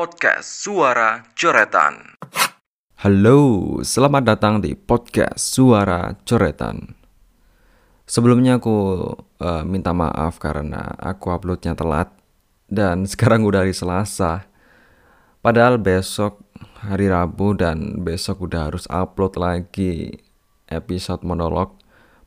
[0.00, 2.16] Podcast Suara Coretan.
[3.04, 3.40] Halo,
[3.84, 6.96] selamat datang di podcast Suara Coretan.
[8.08, 8.96] Sebelumnya aku
[9.44, 12.08] uh, minta maaf karena aku uploadnya telat
[12.64, 14.48] dan sekarang udah hari Selasa.
[15.44, 16.48] Padahal besok
[16.80, 20.16] hari Rabu dan besok udah harus upload lagi
[20.72, 21.76] episode monolog.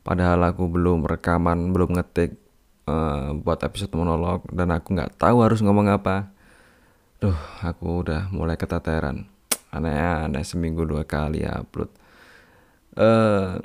[0.06, 2.38] Padahal aku belum rekaman, belum ngetik
[2.86, 6.33] uh, buat episode monolog dan aku nggak tahu harus ngomong apa.
[7.24, 9.24] Duh, aku udah mulai keteteran.
[9.72, 11.88] Aneh-aneh seminggu dua kali upload.
[13.00, 13.56] Uh,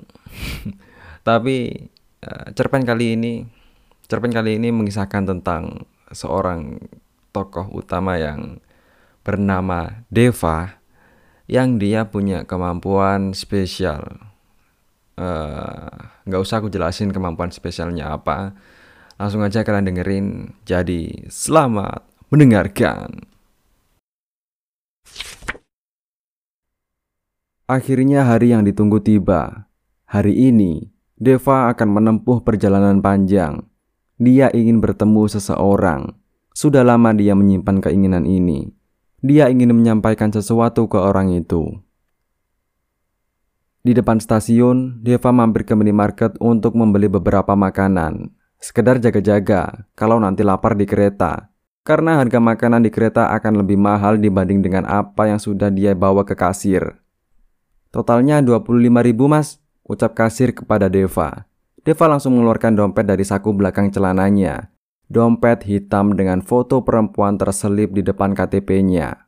[1.28, 1.76] tapi
[2.24, 3.44] uh, cerpen kali ini
[4.08, 6.80] cerpen kali ini mengisahkan tentang seorang
[7.36, 8.64] tokoh utama yang
[9.28, 10.80] bernama Deva
[11.52, 14.24] yang dia punya kemampuan spesial.
[15.20, 16.00] Eh,
[16.32, 18.56] nggak uh, usah aku jelasin kemampuan spesialnya apa.
[19.20, 20.28] Langsung aja kalian dengerin.
[20.64, 23.28] Jadi selamat mendengarkan
[27.70, 29.70] Akhirnya hari yang ditunggu tiba.
[30.10, 33.62] Hari ini, Deva akan menempuh perjalanan panjang.
[34.18, 36.18] Dia ingin bertemu seseorang.
[36.50, 38.74] Sudah lama dia menyimpan keinginan ini.
[39.22, 41.78] Dia ingin menyampaikan sesuatu ke orang itu.
[43.86, 48.34] Di depan stasiun, Deva mampir ke minimarket untuk membeli beberapa makanan.
[48.58, 51.54] Sekedar jaga-jaga kalau nanti lapar di kereta.
[51.86, 56.26] Karena harga makanan di kereta akan lebih mahal dibanding dengan apa yang sudah dia bawa
[56.26, 56.98] ke kasir.
[57.90, 58.70] Totalnya 25
[59.02, 61.50] ribu mas, ucap kasir kepada Deva.
[61.82, 64.70] Deva langsung mengeluarkan dompet dari saku belakang celananya.
[65.10, 69.26] Dompet hitam dengan foto perempuan terselip di depan KTP-nya.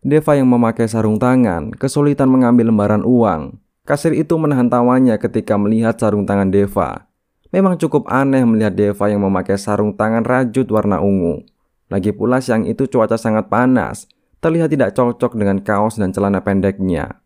[0.00, 3.60] Deva yang memakai sarung tangan kesulitan mengambil lembaran uang.
[3.84, 7.12] Kasir itu menahan tawanya ketika melihat sarung tangan Deva.
[7.52, 11.44] Memang cukup aneh melihat Deva yang memakai sarung tangan rajut warna ungu.
[11.92, 14.08] Lagi pula siang itu cuaca sangat panas,
[14.40, 17.20] terlihat tidak cocok dengan kaos dan celana pendeknya.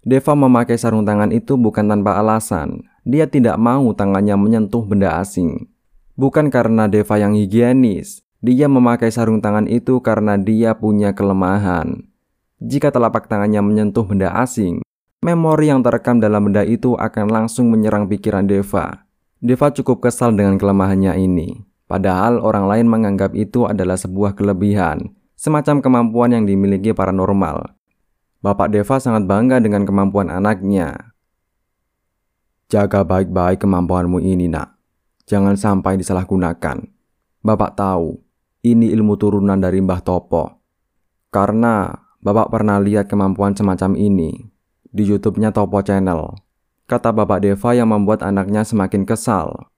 [0.00, 2.88] Deva memakai sarung tangan itu bukan tanpa alasan.
[3.04, 5.68] Dia tidak mau tangannya menyentuh benda asing.
[6.16, 12.08] Bukan karena Deva yang higienis, dia memakai sarung tangan itu karena dia punya kelemahan.
[12.60, 14.80] Jika telapak tangannya menyentuh benda asing,
[15.20, 19.04] memori yang terekam dalam benda itu akan langsung menyerang pikiran Deva.
[19.40, 21.60] Deva cukup kesal dengan kelemahannya ini.
[21.88, 27.79] Padahal orang lain menganggap itu adalah sebuah kelebihan, semacam kemampuan yang dimiliki paranormal.
[28.40, 31.12] Bapak Deva sangat bangga dengan kemampuan anaknya.
[32.72, 34.80] Jaga baik-baik kemampuanmu ini, nak.
[35.28, 36.88] Jangan sampai disalahgunakan.
[37.44, 38.16] Bapak tahu,
[38.64, 40.56] ini ilmu turunan dari Mbah Topo.
[41.28, 41.92] Karena
[42.24, 44.48] Bapak pernah lihat kemampuan semacam ini
[44.88, 46.40] di YouTube-nya Topo Channel.
[46.88, 49.68] Kata Bapak Deva yang membuat anaknya semakin kesal.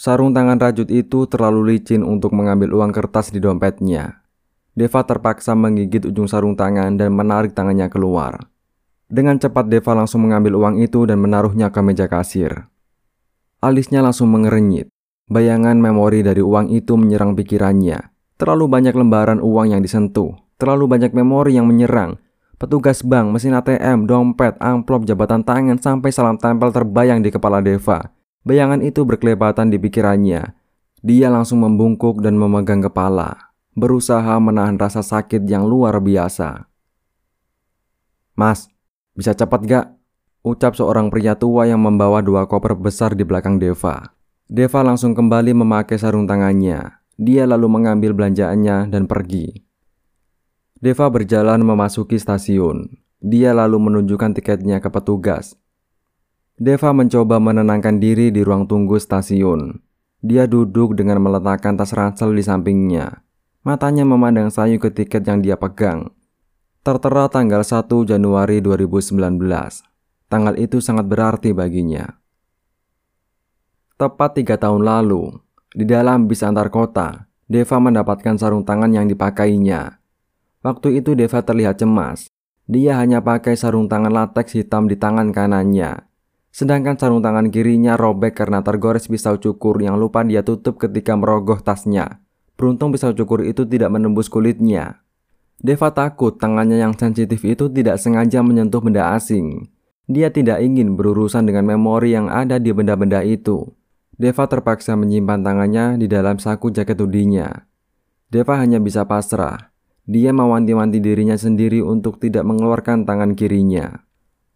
[0.00, 4.21] Sarung tangan rajut itu terlalu licin untuk mengambil uang kertas di dompetnya.
[4.72, 8.48] Deva terpaksa menggigit ujung sarung tangan dan menarik tangannya keluar.
[9.04, 12.72] Dengan cepat Deva langsung mengambil uang itu dan menaruhnya ke meja kasir.
[13.60, 14.88] Alisnya langsung mengerenyit.
[15.28, 18.16] Bayangan memori dari uang itu menyerang pikirannya.
[18.40, 22.16] Terlalu banyak lembaran uang yang disentuh, terlalu banyak memori yang menyerang.
[22.56, 28.08] Petugas bank, mesin ATM, dompet, amplop, jabatan tangan, sampai salam tempel terbayang di kepala Deva.
[28.48, 30.56] Bayangan itu berkelebatan di pikirannya.
[31.04, 36.68] Dia langsung membungkuk dan memegang kepala berusaha menahan rasa sakit yang luar biasa.
[38.36, 38.68] Mas,
[39.16, 39.86] bisa cepat gak?
[40.42, 44.10] Ucap seorang pria tua yang membawa dua koper besar di belakang Deva.
[44.50, 47.00] Deva langsung kembali memakai sarung tangannya.
[47.14, 49.62] Dia lalu mengambil belanjaannya dan pergi.
[50.82, 52.90] Deva berjalan memasuki stasiun.
[53.22, 55.54] Dia lalu menunjukkan tiketnya ke petugas.
[56.58, 59.78] Deva mencoba menenangkan diri di ruang tunggu stasiun.
[60.26, 63.22] Dia duduk dengan meletakkan tas ransel di sampingnya.
[63.62, 66.10] Matanya memandang sayu ke tiket yang dia pegang.
[66.82, 69.38] Tertera tanggal 1 Januari 2019.
[70.26, 72.10] Tanggal itu sangat berarti baginya.
[73.94, 75.38] Tepat tiga tahun lalu,
[75.78, 80.02] di dalam bis antar kota, Deva mendapatkan sarung tangan yang dipakainya.
[80.66, 82.26] Waktu itu Deva terlihat cemas.
[82.66, 86.10] Dia hanya pakai sarung tangan latex hitam di tangan kanannya.
[86.50, 91.62] Sedangkan sarung tangan kirinya robek karena tergores pisau cukur yang lupa dia tutup ketika merogoh
[91.62, 92.21] tasnya.
[92.62, 95.02] Beruntung pisau cukur itu tidak menembus kulitnya.
[95.58, 99.66] Deva takut tangannya yang sensitif itu tidak sengaja menyentuh benda asing.
[100.06, 103.66] Dia tidak ingin berurusan dengan memori yang ada di benda-benda itu.
[104.14, 107.66] Deva terpaksa menyimpan tangannya di dalam saku jaket hoodie-nya.
[108.30, 109.74] Deva hanya bisa pasrah.
[110.06, 114.06] Dia mewanti-wanti dirinya sendiri untuk tidak mengeluarkan tangan kirinya.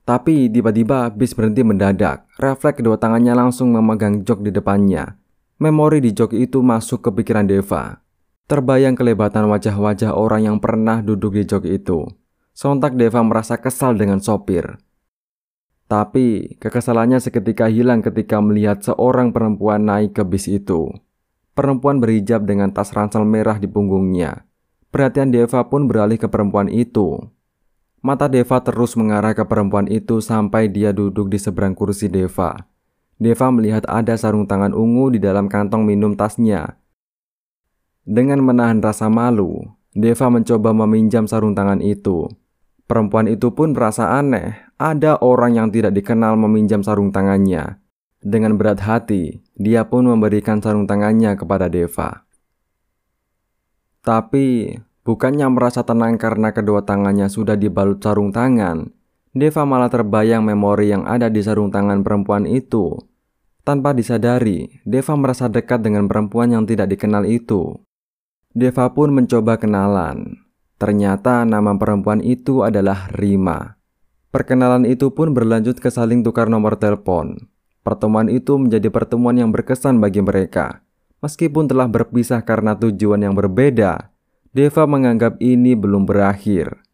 [0.06, 2.30] Tapi tiba-tiba bis berhenti mendadak.
[2.38, 5.25] Refleks kedua tangannya langsung memegang jok di depannya.
[5.56, 8.04] Memori di jok itu masuk ke pikiran Deva.
[8.44, 12.04] Terbayang kelebatan wajah-wajah orang yang pernah duduk di jok itu.
[12.52, 14.76] Sontak Deva merasa kesal dengan sopir.
[15.88, 20.92] Tapi kekesalannya seketika hilang ketika melihat seorang perempuan naik ke bis itu.
[21.56, 24.44] Perempuan berhijab dengan tas ransel merah di punggungnya.
[24.92, 27.16] Perhatian Deva pun beralih ke perempuan itu.
[28.04, 32.75] Mata Deva terus mengarah ke perempuan itu sampai dia duduk di seberang kursi Deva.
[33.16, 36.76] Deva melihat ada sarung tangan ungu di dalam kantong minum tasnya
[38.06, 42.30] dengan menahan rasa malu, Deva mencoba meminjam sarung tangan itu.
[42.86, 47.82] Perempuan itu pun merasa aneh, ada orang yang tidak dikenal meminjam sarung tangannya.
[48.22, 52.22] Dengan berat hati, dia pun memberikan sarung tangannya kepada Deva.
[54.06, 58.94] Tapi, bukannya merasa tenang karena kedua tangannya sudah dibalut sarung tangan,
[59.36, 62.96] Deva malah terbayang memori yang ada di sarung tangan perempuan itu.
[63.68, 67.76] Tanpa disadari, Deva merasa dekat dengan perempuan yang tidak dikenal itu.
[68.56, 70.40] Deva pun mencoba kenalan.
[70.80, 73.76] Ternyata nama perempuan itu adalah Rima.
[74.32, 77.36] Perkenalan itu pun berlanjut ke saling tukar nomor telepon.
[77.84, 80.80] Pertemuan itu menjadi pertemuan yang berkesan bagi mereka.
[81.20, 84.16] Meskipun telah berpisah karena tujuan yang berbeda,
[84.56, 86.85] Deva menganggap ini belum berakhir.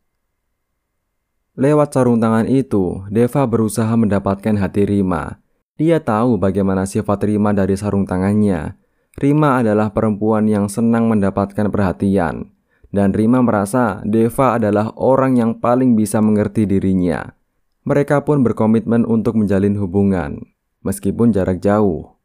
[1.63, 5.39] Lewat sarung tangan itu, Deva berusaha mendapatkan hati Rima.
[5.79, 8.75] Dia tahu bagaimana sifat Rima dari sarung tangannya,
[9.15, 12.51] Rima adalah perempuan yang senang mendapatkan perhatian,
[12.91, 17.31] dan Rima merasa Deva adalah orang yang paling bisa mengerti dirinya.
[17.87, 20.43] Mereka pun berkomitmen untuk menjalin hubungan,
[20.83, 22.19] meskipun jarak jauh.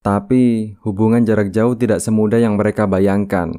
[0.00, 3.52] Tapi, hubungan jarak jauh tidak semudah yang mereka bayangkan.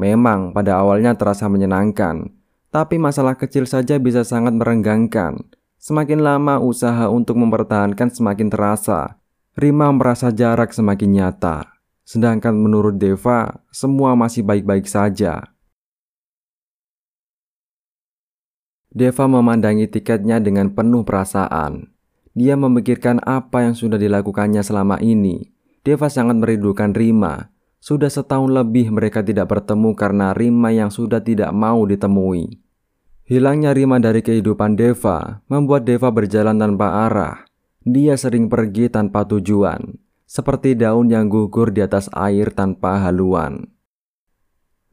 [0.00, 2.37] Memang pada awalnya terasa menyenangkan,
[2.68, 5.40] tapi masalah kecil saja bisa sangat merenggangkan.
[5.78, 9.18] Semakin lama usaha untuk mempertahankan semakin terasa,
[9.58, 11.66] Rima merasa jarak semakin nyata,
[12.06, 15.50] sedangkan menurut Deva, semua masih baik-baik saja.
[18.94, 21.90] Deva memandangi tiketnya dengan penuh perasaan.
[22.38, 25.50] Dia memikirkan apa yang sudah dilakukannya selama ini.
[25.82, 27.50] Deva sangat merindukan Rima.
[27.78, 32.58] Sudah setahun lebih mereka tidak bertemu karena Rima yang sudah tidak mau ditemui.
[33.28, 37.44] Hilangnya Rima dari kehidupan Deva membuat Deva berjalan tanpa arah.
[37.84, 43.68] Dia sering pergi tanpa tujuan, seperti daun yang gugur di atas air tanpa haluan.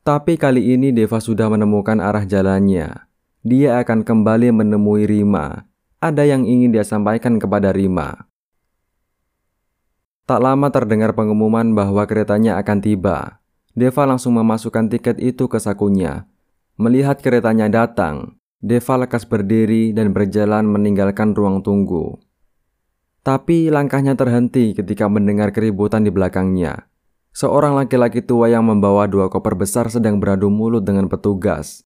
[0.06, 3.10] Tapi kali ini Deva sudah menemukan arah jalannya.
[3.42, 5.66] Dia akan kembali menemui Rima.
[5.98, 8.30] Ada yang ingin dia sampaikan kepada Rima.
[10.26, 13.46] Tak lama terdengar pengumuman bahwa keretanya akan tiba.
[13.78, 16.26] Deva langsung memasukkan tiket itu ke sakunya.
[16.82, 22.18] Melihat keretanya datang, Deva lekas berdiri dan berjalan meninggalkan ruang tunggu.
[23.22, 26.90] Tapi langkahnya terhenti ketika mendengar keributan di belakangnya.
[27.30, 31.86] Seorang laki-laki tua yang membawa dua koper besar sedang beradu mulut dengan petugas.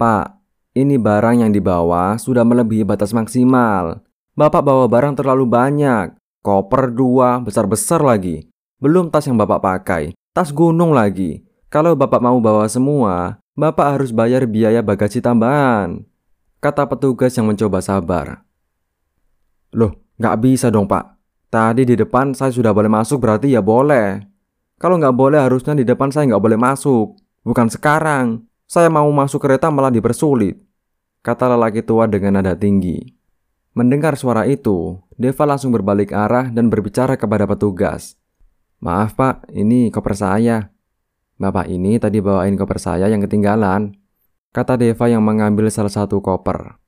[0.00, 0.40] Pak,
[0.72, 4.00] ini barang yang dibawa sudah melebihi batas maksimal.
[4.32, 6.23] Bapak bawa barang terlalu banyak.
[6.44, 8.44] Koper dua, besar-besar lagi.
[8.76, 11.40] Belum tas yang bapak pakai, tas gunung lagi.
[11.72, 16.04] Kalau bapak mau bawa semua, bapak harus bayar biaya bagasi tambahan.
[16.60, 18.44] Kata petugas yang mencoba sabar.
[19.72, 21.18] Loh, Nggak bisa dong pak.
[21.50, 24.22] Tadi di depan saya sudah boleh masuk berarti ya boleh.
[24.78, 27.18] Kalau nggak boleh harusnya di depan saya nggak boleh masuk.
[27.42, 28.46] Bukan sekarang.
[28.64, 30.58] Saya mau masuk kereta malah dipersulit.
[31.22, 33.00] Kata lelaki tua dengan nada tinggi.
[33.74, 38.18] Mendengar suara itu, Deva langsung berbalik arah dan berbicara kepada petugas.
[38.82, 40.74] Maaf pak, ini koper saya.
[41.38, 43.94] Bapak ini tadi bawain koper saya yang ketinggalan.
[44.50, 46.78] Kata Deva yang mengambil salah satu koper.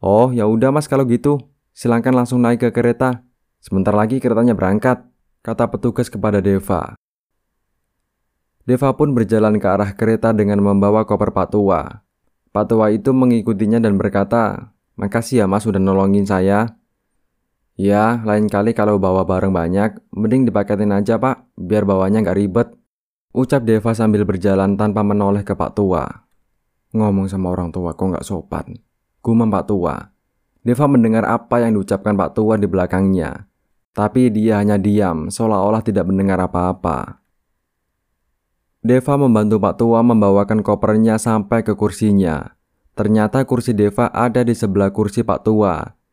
[0.00, 1.40] Oh, ya udah mas kalau gitu.
[1.72, 3.24] Silahkan langsung naik ke kereta.
[3.60, 5.00] Sebentar lagi keretanya berangkat,
[5.40, 6.92] kata petugas kepada Deva.
[8.64, 12.04] Deva pun berjalan ke arah kereta dengan membawa koper Pak Tua.
[12.52, 16.78] Pak Tua itu mengikutinya dan berkata, Makasih ya mas sudah nolongin saya.
[17.74, 22.68] Ya, lain kali kalau bawa barang banyak, mending dipaketin aja pak, biar bawanya nggak ribet.
[23.34, 26.06] Ucap Deva sambil berjalan tanpa menoleh ke Pak Tua.
[26.94, 28.78] Ngomong sama orang tua kok nggak sopan.
[29.18, 29.98] Gumam Pak Tua.
[30.62, 33.50] Deva mendengar apa yang diucapkan Pak Tua di belakangnya,
[33.90, 37.18] tapi dia hanya diam seolah-olah tidak mendengar apa-apa.
[38.86, 42.54] Deva membantu Pak Tua membawakan kopernya sampai ke kursinya.
[42.94, 46.03] Ternyata kursi Deva ada di sebelah kursi Pak Tua.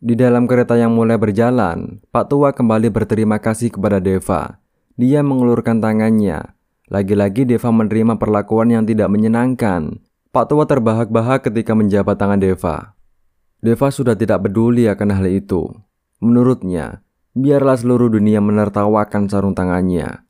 [0.00, 4.56] Di dalam kereta yang mulai berjalan, Pak Tua kembali berterima kasih kepada Deva.
[4.96, 6.56] Dia mengulurkan tangannya.
[6.88, 10.00] Lagi-lagi Deva menerima perlakuan yang tidak menyenangkan.
[10.32, 12.96] Pak Tua terbahak-bahak ketika menjabat tangan Deva.
[13.60, 15.68] Deva sudah tidak peduli akan hal itu.
[16.24, 17.04] Menurutnya,
[17.36, 20.24] biarlah seluruh dunia menertawakan sarung tangannya.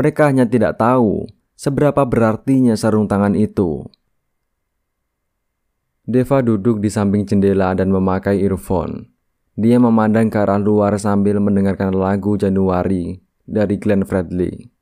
[0.00, 1.28] Mereka hanya tidak tahu
[1.60, 3.84] seberapa berartinya sarung tangan itu.
[6.10, 9.14] Deva duduk di samping jendela dan memakai earphone.
[9.54, 14.74] Dia memandang ke arah luar sambil mendengarkan lagu Januari dari Glenn Fredly.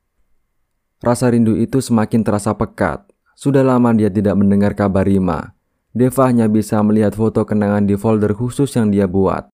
[1.05, 3.05] Rasa rindu itu semakin terasa pekat.
[3.37, 5.53] Sudah lama dia tidak mendengar kabar Rima.
[5.93, 9.53] Deva hanya bisa melihat foto kenangan di folder khusus yang dia buat.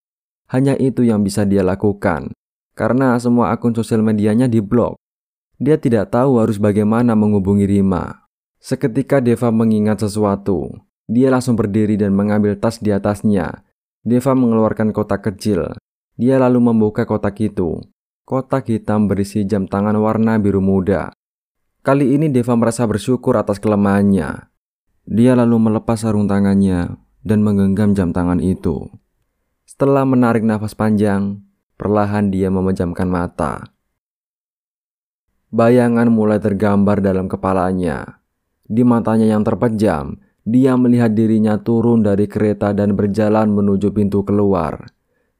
[0.54, 2.30] Hanya itu yang bisa dia lakukan,
[2.78, 4.94] karena semua akun sosial medianya diblok.
[5.58, 8.30] Dia tidak tahu harus bagaimana menghubungi Rima.
[8.62, 10.70] Seketika Deva mengingat sesuatu.
[11.04, 13.64] Dia langsung berdiri dan mengambil tas di atasnya.
[14.04, 15.76] Deva mengeluarkan kotak kecil.
[16.16, 17.80] Dia lalu membuka kotak itu.
[18.24, 21.12] Kotak hitam berisi jam tangan warna biru muda.
[21.84, 24.48] Kali ini Deva merasa bersyukur atas kelemahannya.
[25.04, 28.88] Dia lalu melepas sarung tangannya dan menggenggam jam tangan itu.
[29.68, 31.44] Setelah menarik nafas panjang,
[31.76, 33.76] perlahan dia memejamkan mata.
[35.52, 38.24] Bayangan mulai tergambar dalam kepalanya.
[38.64, 44.92] Di matanya yang terpejam, dia melihat dirinya turun dari kereta dan berjalan menuju pintu keluar.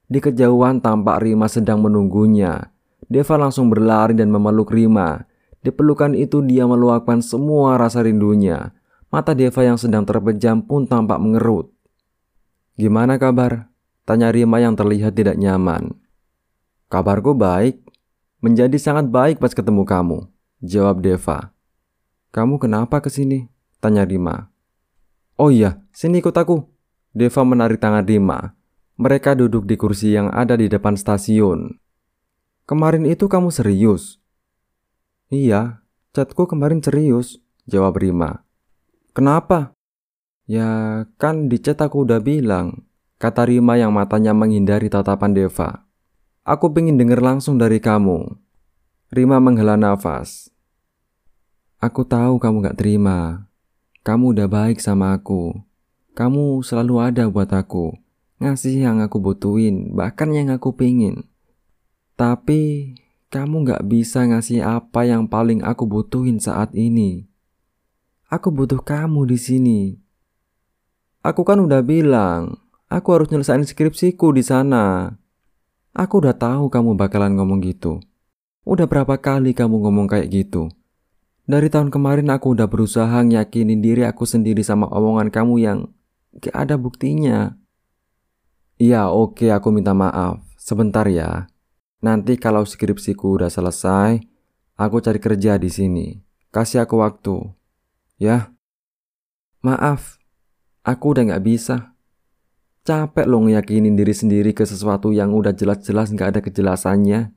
[0.09, 2.73] Di kejauhan tampak Rima sedang menunggunya.
[3.05, 5.29] Deva langsung berlari dan memeluk Rima.
[5.61, 8.73] Di pelukan itu dia meluapkan semua rasa rindunya.
[9.13, 11.69] Mata Deva yang sedang terpejam pun tampak mengerut.
[12.73, 13.69] Gimana kabar?
[14.09, 15.93] Tanya Rima yang terlihat tidak nyaman.
[16.89, 17.81] Kabarku baik.
[18.41, 20.19] Menjadi sangat baik pas ketemu kamu.
[20.65, 21.53] Jawab Deva.
[22.29, 23.49] Kamu kenapa ke sini?
[23.81, 24.54] Tanya Rima.
[25.35, 26.63] Oh iya, sini ikut aku.
[27.11, 28.55] Deva menarik tangan Rima.
[28.95, 31.75] Mereka duduk di kursi yang ada di depan stasiun.
[32.63, 34.23] Kemarin itu kamu serius?
[35.27, 35.83] Iya,
[36.15, 38.47] chatku kemarin serius, jawab Rima.
[39.11, 39.75] Kenapa?
[40.47, 42.87] Ya, kan di chat aku udah bilang,
[43.19, 45.83] kata Rima yang matanya menghindari tatapan Deva.
[46.47, 48.37] Aku pengen denger langsung dari kamu.
[49.11, 50.53] Rima menghela nafas.
[51.81, 53.44] Aku tahu kamu gak terima,
[54.05, 55.57] kamu udah baik sama aku.
[56.13, 57.97] Kamu selalu ada buat aku.
[58.37, 61.25] Ngasih yang aku butuhin, bahkan yang aku pingin.
[62.13, 62.93] Tapi
[63.33, 67.25] kamu gak bisa ngasih apa yang paling aku butuhin saat ini.
[68.29, 69.81] Aku butuh kamu di sini.
[71.25, 75.17] Aku kan udah bilang, aku harus nyelesain skripsiku di sana.
[75.97, 78.05] Aku udah tahu kamu bakalan ngomong gitu.
[78.69, 80.69] Udah berapa kali kamu ngomong kayak gitu?
[81.45, 85.79] Dari tahun kemarin aku udah berusaha ngiyakinin diri aku sendiri sama omongan kamu yang
[86.41, 87.53] gak ada buktinya.
[88.81, 90.41] Iya oke aku minta maaf.
[90.57, 91.45] Sebentar ya.
[92.01, 94.25] Nanti kalau skripsiku udah selesai,
[94.73, 96.17] aku cari kerja di sini.
[96.49, 97.37] Kasih aku waktu.
[98.17, 98.49] Ya.
[99.61, 100.17] Maaf,
[100.81, 101.93] aku udah gak bisa.
[102.85, 107.29] Capek loh ngiyakinin diri sendiri ke sesuatu yang udah jelas-jelas gak ada kejelasannya.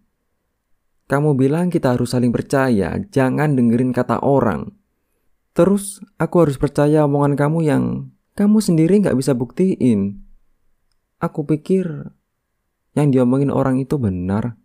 [1.09, 4.77] Kamu bilang kita harus saling percaya, jangan dengerin kata orang.
[5.57, 7.85] Terus aku harus percaya omongan kamu yang
[8.37, 10.21] kamu sendiri nggak bisa buktiin.
[11.19, 12.13] Aku pikir
[12.93, 14.61] yang diomongin orang itu benar.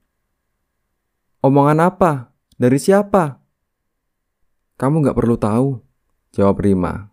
[1.39, 2.35] Omongan apa?
[2.59, 3.39] Dari siapa?
[4.75, 5.79] Kamu nggak perlu tahu,
[6.35, 7.07] jawab Rima.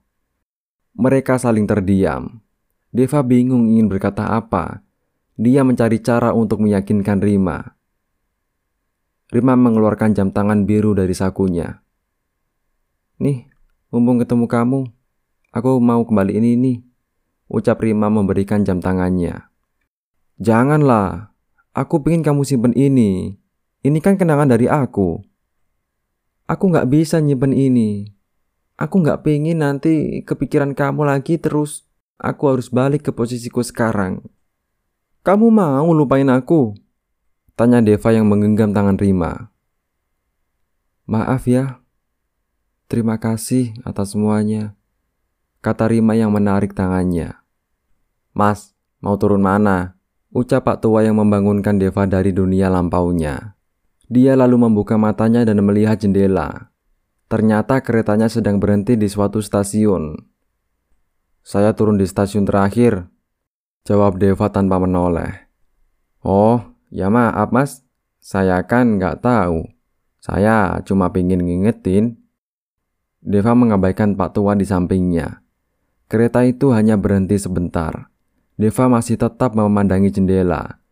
[0.98, 2.42] Mereka saling terdiam.
[2.90, 4.82] Deva bingung ingin berkata apa.
[5.38, 7.79] Dia mencari cara untuk meyakinkan Rima.
[9.30, 11.86] Rima mengeluarkan jam tangan biru dari sakunya.
[13.22, 13.46] Nih,
[13.94, 14.80] mumpung ketemu kamu,
[15.54, 16.78] aku mau kembali ini nih.
[17.46, 19.46] Ucap Rima memberikan jam tangannya.
[20.42, 21.30] Janganlah,
[21.70, 23.38] aku pengen kamu simpen ini.
[23.86, 25.22] Ini kan kenangan dari aku.
[26.50, 28.10] Aku nggak bisa nyimpen ini.
[28.74, 31.86] Aku nggak pengen nanti kepikiran kamu lagi terus.
[32.18, 34.26] Aku harus balik ke posisiku sekarang.
[35.22, 36.74] Kamu mau lupain aku?
[37.60, 39.52] Tanya Deva yang menggenggam tangan Rima.
[41.04, 41.84] Maaf ya.
[42.88, 44.80] Terima kasih atas semuanya.
[45.60, 47.36] Kata Rima yang menarik tangannya.
[48.32, 48.72] Mas,
[49.04, 50.00] mau turun mana?
[50.32, 53.60] Ucap Pak Tua yang membangunkan Deva dari dunia lampaunya.
[54.08, 56.72] Dia lalu membuka matanya dan melihat jendela.
[57.28, 60.16] Ternyata keretanya sedang berhenti di suatu stasiun.
[61.44, 63.04] Saya turun di stasiun terakhir,
[63.84, 65.52] jawab Deva tanpa menoleh.
[66.24, 67.86] Oh, Ya maaf mas,
[68.18, 69.70] saya kan nggak tahu.
[70.18, 72.18] Saya cuma pingin ngingetin.
[73.22, 75.40] Deva mengabaikan Pak Tua di sampingnya.
[76.10, 78.10] Kereta itu hanya berhenti sebentar.
[78.58, 80.82] Deva masih tetap memandangi jendela.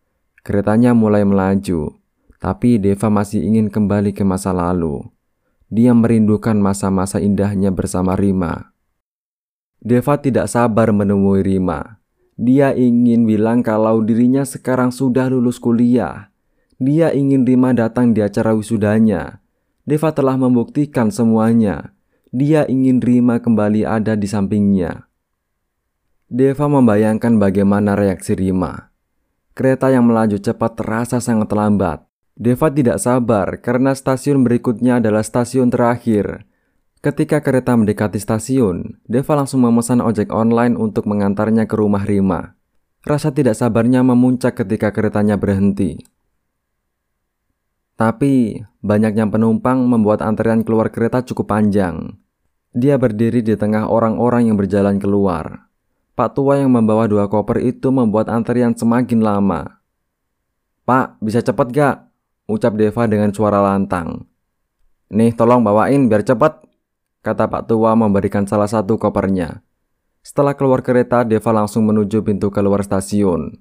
[0.41, 1.99] Keretanya mulai melaju,
[2.39, 5.03] tapi Deva masih ingin kembali ke masa lalu.
[5.67, 8.73] Dia merindukan masa-masa indahnya bersama Rima.
[9.83, 11.98] Deva tidak sabar menemui Rima.
[12.39, 16.31] Dia ingin bilang kalau dirinya sekarang sudah lulus kuliah.
[16.79, 19.43] Dia ingin Rima datang di acara wisudanya.
[19.83, 21.91] Deva telah membuktikan semuanya.
[22.31, 25.11] Dia ingin Rima kembali ada di sampingnya.
[26.31, 28.87] Deva membayangkan bagaimana reaksi Rima.
[29.51, 32.07] Kereta yang melaju cepat terasa sangat lambat.
[32.39, 36.47] Deva tidak sabar karena stasiun berikutnya adalah stasiun terakhir.
[36.99, 42.59] Ketika kereta mendekati stasiun, Deva langsung memesan ojek online untuk mengantarnya ke rumah Rima.
[43.07, 45.95] Rasa tidak sabarnya memuncak ketika keretanya berhenti.
[47.95, 52.19] Tapi, banyaknya penumpang membuat antrian keluar kereta cukup panjang.
[52.75, 55.71] Dia berdiri di tengah orang-orang yang berjalan keluar.
[56.19, 59.79] Pak tua yang membawa dua koper itu membuat antrian semakin lama.
[60.83, 61.95] Pak, bisa cepat gak?
[62.43, 64.27] Ucap Deva dengan suara lantang.
[65.15, 66.68] Nih, tolong bawain biar cepat,
[67.19, 69.63] kata Pak tua memberikan salah satu kopernya.
[70.19, 73.55] Setelah keluar kereta, Deva langsung menuju pintu keluar stasiun.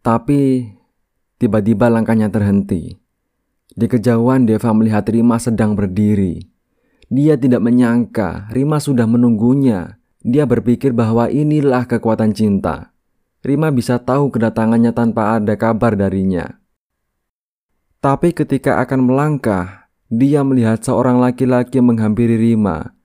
[0.00, 0.70] Tapi,
[1.42, 2.96] tiba-tiba langkahnya terhenti.
[3.74, 6.48] Di kejauhan Deva melihat Rima sedang berdiri.
[7.08, 9.98] Dia tidak menyangka Rima sudah menunggunya.
[10.22, 12.92] Dia berpikir bahwa inilah kekuatan cinta.
[13.40, 16.58] Rima bisa tahu kedatangannya tanpa ada kabar darinya.
[17.98, 22.96] Tapi ketika akan melangkah, dia melihat seorang laki-laki menghampiri Rima.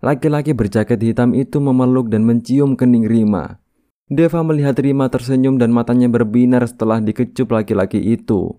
[0.00, 3.60] Laki-laki berjaket hitam itu memeluk dan mencium kening Rima.
[4.08, 8.56] Deva melihat Rima tersenyum dan matanya berbinar setelah dikecup laki-laki itu.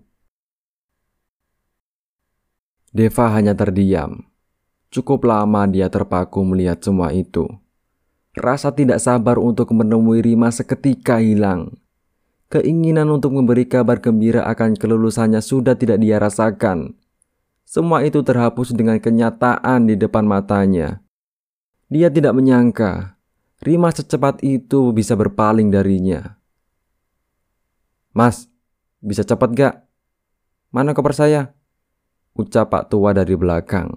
[2.94, 4.30] Deva hanya terdiam.
[4.94, 7.50] Cukup lama dia terpaku melihat semua itu.
[8.38, 11.74] Rasa tidak sabar untuk menemui Rima seketika hilang.
[12.48, 16.94] Keinginan untuk memberi kabar gembira akan kelulusannya sudah tidak dia rasakan.
[17.68, 21.04] Semua itu terhapus dengan kenyataan di depan matanya.
[21.92, 23.18] Dia tidak menyangka
[23.58, 26.38] Rima secepat itu bisa berpaling darinya.
[28.14, 28.46] Mas,
[29.02, 29.74] bisa cepat gak?
[30.70, 31.58] Mana koper saya?
[32.38, 33.90] ucap Pak Tua dari belakang.